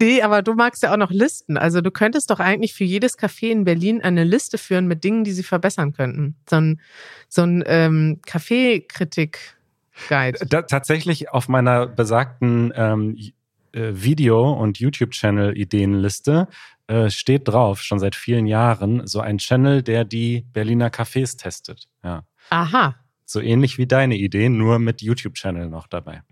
[0.00, 1.56] Nee, aber du magst ja auch noch Listen.
[1.56, 5.22] Also du könntest doch eigentlich für jedes Café in Berlin eine Liste führen mit Dingen,
[5.22, 6.36] die sie verbessern könnten.
[6.50, 6.80] So ein,
[7.28, 10.44] so ein ähm, Kaffeekritik-Guide.
[10.48, 13.32] Da, tatsächlich auf meiner besagten ähm, äh,
[13.72, 16.48] Video- und YouTube-Channel-Ideenliste
[16.88, 21.88] äh, steht drauf, schon seit vielen Jahren, so ein Channel, der die Berliner Cafés testet.
[22.04, 22.24] Ja.
[22.50, 26.22] Aha, So ähnlich wie deine Idee, nur mit YouTube-Channel noch dabei.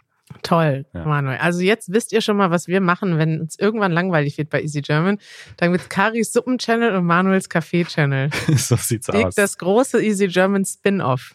[0.42, 1.04] Toll, Ja.
[1.06, 1.38] Manuel.
[1.38, 4.62] Also jetzt wisst ihr schon mal, was wir machen, wenn uns irgendwann langweilig wird bei
[4.62, 5.18] Easy German.
[5.56, 8.30] Dann gibt's Karis Suppen-Channel und Manuels Kaffee-Channel.
[8.56, 9.34] so sieht's Die- aus.
[9.34, 11.34] Das große Easy German Spin-Off.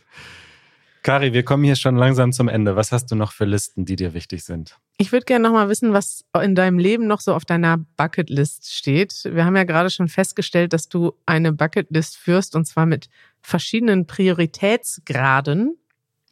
[1.05, 2.75] Kari, wir kommen hier schon langsam zum Ende.
[2.75, 4.79] Was hast du noch für Listen, die dir wichtig sind?
[4.97, 8.73] Ich würde gerne noch mal wissen, was in deinem Leben noch so auf deiner Bucketlist
[8.73, 9.13] steht.
[9.23, 13.07] Wir haben ja gerade schon festgestellt, dass du eine Bucketlist führst und zwar mit
[13.43, 15.77] verschiedenen Prioritätsgraden.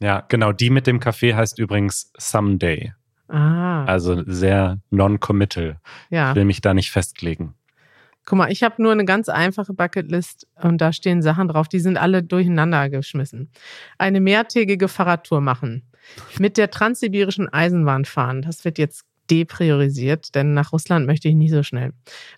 [0.00, 0.50] Ja, genau.
[0.50, 2.94] Die mit dem Kaffee heißt übrigens Someday.
[3.28, 5.78] Ah, Also sehr non-committal.
[6.10, 6.30] ja.
[6.30, 7.54] Ich will mich da nicht festlegen.
[8.24, 11.80] Guck mal, ich habe nur eine ganz einfache Bucketlist und da stehen Sachen drauf, die
[11.80, 13.50] sind alle durcheinander geschmissen.
[13.98, 15.82] Eine mehrtägige Fahrradtour machen.
[16.38, 18.42] Mit der transsibirischen Eisenbahn fahren.
[18.42, 21.92] Das wird jetzt depriorisiert, denn nach Russland möchte ich nicht so schnell.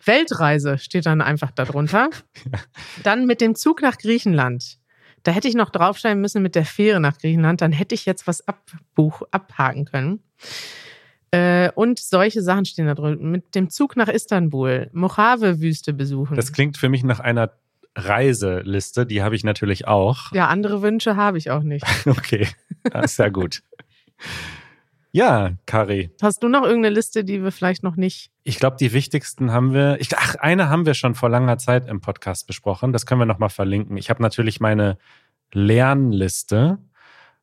[0.04, 2.10] Weltreise steht dann einfach darunter.
[3.02, 4.78] Dann mit dem Zug nach Griechenland.
[5.24, 8.28] Da hätte ich noch draufschreiben müssen mit der Fähre nach Griechenland, dann hätte ich jetzt
[8.28, 10.22] was abbuch, abhaken können.
[11.36, 13.18] Äh, und solche Sachen stehen da drin.
[13.30, 16.34] Mit dem Zug nach Istanbul, Mojave-Wüste besuchen.
[16.34, 17.52] Das klingt für mich nach einer
[17.94, 19.04] Reiseliste.
[19.04, 20.32] Die habe ich natürlich auch.
[20.32, 21.84] ja, andere Wünsche habe ich auch nicht.
[22.06, 22.48] Okay,
[22.84, 23.62] das ist ja gut.
[25.12, 26.10] Ja, Kari.
[26.22, 28.30] Hast du noch irgendeine Liste, die wir vielleicht noch nicht?
[28.44, 29.98] Ich glaube, die wichtigsten haben wir.
[30.00, 32.92] Ich, ach, eine haben wir schon vor langer Zeit im Podcast besprochen.
[32.92, 33.96] Das können wir nochmal verlinken.
[33.96, 34.98] Ich habe natürlich meine
[35.52, 36.78] Lernliste,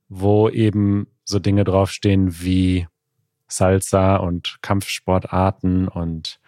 [0.08, 2.88] wo eben so Dinge draufstehen wie
[3.56, 6.40] Salsa und Kampfsportarten und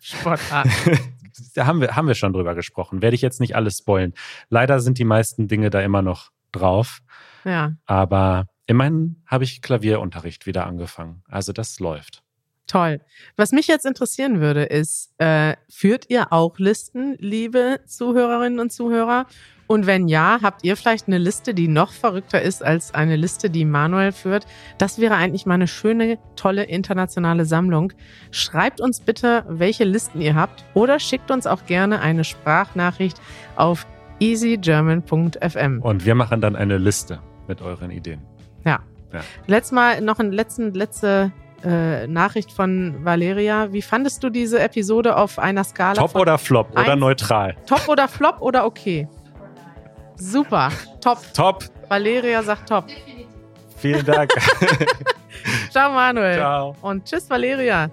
[0.00, 0.68] Sportart.
[1.54, 3.02] da haben wir, haben wir schon drüber gesprochen.
[3.02, 4.14] Werde ich jetzt nicht alles spoilen.
[4.48, 7.00] Leider sind die meisten Dinge da immer noch drauf.
[7.44, 11.22] ja, Aber immerhin habe ich Klavierunterricht wieder angefangen.
[11.28, 12.22] Also das läuft.
[12.68, 13.00] Toll.
[13.36, 19.26] Was mich jetzt interessieren würde, ist, äh, führt ihr auch Listen, liebe Zuhörerinnen und Zuhörer?
[19.66, 23.50] Und wenn ja, habt ihr vielleicht eine Liste, die noch verrückter ist als eine Liste,
[23.50, 24.46] die Manuel führt?
[24.78, 27.92] Das wäre eigentlich mal eine schöne, tolle internationale Sammlung.
[28.30, 33.20] Schreibt uns bitte, welche Listen ihr habt oder schickt uns auch gerne eine Sprachnachricht
[33.56, 33.86] auf
[34.20, 35.82] easygerman.fm.
[35.82, 38.22] Und wir machen dann eine Liste mit euren Ideen.
[38.64, 38.80] Ja.
[39.12, 39.20] Ja.
[39.46, 41.32] Letztes Mal noch eine letzten, letzte
[41.64, 43.72] äh, Nachricht von Valeria.
[43.72, 45.94] Wie fandest du diese Episode auf einer Skala?
[45.94, 47.56] Top oder Flop oder neutral?
[47.66, 49.08] Top oder Flop oder okay?
[50.16, 50.70] Super.
[51.00, 51.18] Top.
[51.34, 51.64] Top.
[51.88, 52.84] Valeria sagt top.
[53.76, 54.30] Vielen Dank.
[55.70, 56.36] Ciao, Manuel.
[56.36, 56.76] Ciao.
[56.82, 57.88] Und tschüss, Valeria.